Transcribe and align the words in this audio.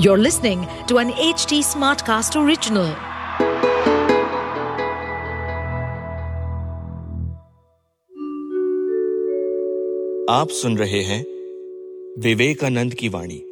You're 0.00 0.18
listening 0.18 0.68
to 0.86 0.98
an 0.98 1.10
HT 1.10 1.56
Smartcast 1.64 2.36
original. 2.36 2.94
आप 10.30 10.48
सुन 10.50 10.78
रहे 10.78 11.02
हैं 11.02 11.24
विवेकानंद 12.22 12.94
की 12.94 13.08
वाणी 13.08 13.42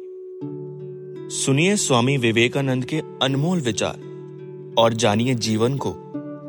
सुनिए 1.35 1.75
स्वामी 1.75 2.17
विवेकानंद 2.17 2.85
के 2.85 3.01
अनमोल 3.21 3.61
विचार 3.61 3.99
और 4.77 4.93
जानिए 4.93 5.35
जीवन 5.35 5.77
को 5.77 5.89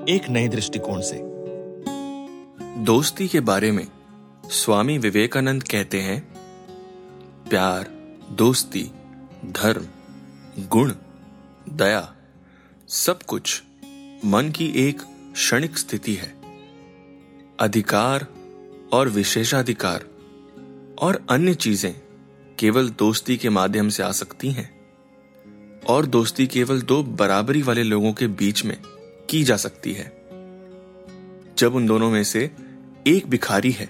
एक 0.08 0.28
नए 0.28 0.48
दृष्टिकोण 0.48 1.00
से 1.00 1.20
दोस्ती 2.84 3.28
के 3.28 3.40
बारे 3.40 3.72
में 3.72 3.86
स्वामी 4.50 4.98
विवेकानंद 4.98 5.62
कहते 5.62 6.00
हैं, 6.00 6.34
प्यार, 7.50 7.90
दोस्ती 8.32 8.90
धर्म, 9.46 9.86
गुण, 10.68 10.92
दया, 11.68 12.14
सब 12.88 13.22
कुछ 13.22 13.62
मन 14.24 14.50
की 14.56 14.66
एक 14.76 15.02
क्षणिक 15.32 15.78
स्थिति 15.78 16.14
है। 16.14 16.34
अधिकार 17.60 18.26
और 18.92 19.08
विशेषाधिकार 19.08 20.04
और 20.98 21.20
अन्य 21.30 21.54
चीज़ें 21.54 21.94
केवल 22.58 22.88
दोस्ती 22.88 23.36
के 23.36 23.48
माध्यम 23.48 23.88
से 23.88 24.02
आ 24.02 24.10
सकती 24.12 24.50
हैं 24.50 24.70
और 25.88 26.06
दोस्ती 26.06 26.46
केवल 26.46 26.82
दो 26.82 27.02
बराबरी 27.02 27.62
वाले 27.62 27.82
लोगों 27.82 28.12
के 28.12 28.26
बीच 28.26 28.64
में 28.64 28.76
की 29.30 29.44
जा 29.44 29.56
सकती 29.56 29.92
है। 29.92 30.12
जब 31.58 31.74
उन 31.74 31.86
दोनों 31.86 32.10
में 32.10 32.22
से 32.24 32.50
एक 33.06 33.26
भिखारी 33.26 33.70
है 33.70 33.88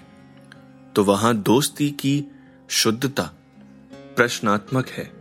तो 0.95 1.03
वहाँ 1.03 1.35
दोस्ती 1.35 1.89
की 1.91 2.23
शुद्धता 2.69 3.31
प्रश्नात्मक 3.93 4.87
है। 4.87 5.18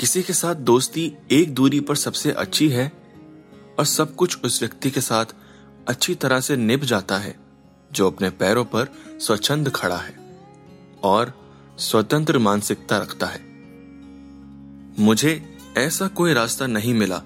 किसी 0.00 0.22
के 0.22 0.32
साथ 0.32 0.54
दोस्ती 0.54 1.12
एक 1.30 1.54
दूरी 1.54 1.80
पर 1.80 1.96
सबसे 1.96 2.32
अच्छी 2.32 2.68
है 2.68 2.92
और 3.78 3.84
सब 3.84 4.14
कुछ 4.14 4.44
उस 4.44 4.62
व्यक्ति 4.62 4.90
के 4.90 5.00
साथ 5.00 5.24
अच्छी 5.88 6.14
तरह 6.14 6.40
से 6.40 6.56
निभ 6.56 6.84
जाता 6.84 7.18
है, 7.18 7.36
जो 7.92 8.06
अपने 8.06 8.30
पैरों 8.30 8.64
पर 8.64 8.88
स्वच्छंद 9.20 9.70
खड़ा 9.70 9.96
है 9.96 10.16
और 11.02 11.32
स्वतंत्र 11.78 12.38
मानसिकता 12.38 12.98
रखता 12.98 13.26
है। 13.26 13.40
मुझे 14.98 15.58
ऐसा 15.78 16.08
कोई 16.08 16.34
रास्ता 16.34 16.66
नहीं 16.66 16.94
मिला 16.94 17.22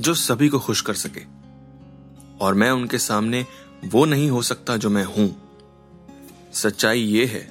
जो 0.00 0.14
सभी 0.14 0.48
को 0.48 0.58
खुश 0.58 0.80
कर 0.80 0.94
सके 0.94 1.24
और 2.44 2.54
मैं 2.54 2.70
उनके 2.70 2.98
सामने 2.98 3.46
वो 3.84 4.04
नहीं 4.04 4.30
हो 4.30 4.42
सकता 4.42 4.76
जो 4.76 4.90
मैं 4.90 5.04
हूँ। 5.04 5.34
सच्चाई 6.52 7.00
ये 7.00 7.26
है 7.26 7.48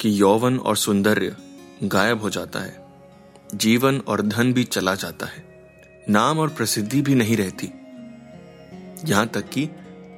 कि 0.00 0.20
यौवन 0.20 0.58
और 0.58 0.76
सौंदर्य 0.76 1.36
गायब 1.82 2.20
हो 2.20 2.30
जाता 2.30 2.60
है। 2.60 2.83
जीवन 3.54 3.98
और 3.98 4.22
धन 4.22 4.52
भी 4.52 4.64
चला 4.64 4.94
जाता 4.94 5.26
है। 5.26 5.44
नाम 6.08 6.38
और 6.38 6.48
प्रसिद्धि 6.48 7.02
भी 7.02 7.14
नहीं 7.14 7.36
रहती। 7.36 7.70
यहाँ 9.10 9.26
तक 9.26 9.48
कि 9.48 9.68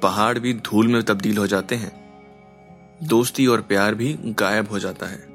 पहाड़ 0.03 0.39
भी 0.39 0.53
धूल 0.53 0.87
में 0.87 1.03
तब्दील 1.03 1.37
हो 1.37 1.47
जाते 1.47 1.75
हैं। 1.75 2.07
दोस्ती 3.03 3.47
और 3.47 3.61
प्यार 3.61 3.95
भी 3.95 4.17
गायब 4.23 4.69
हो 4.69 4.79
जाता 4.79 5.05
है। 5.05 5.27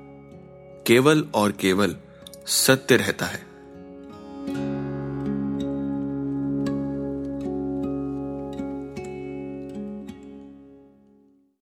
केवल 0.87 1.29
और 1.35 1.53
केवल 1.53 1.97
सत्य 2.47 2.97
रहता 2.97 3.27
है। 3.27 3.52